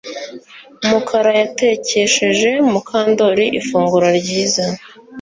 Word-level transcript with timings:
Mukara 0.89 1.31
yatekesheje 1.41 2.49
Mukandoli 2.71 3.45
ifunguro 3.59 4.07
ryiza 4.17 4.65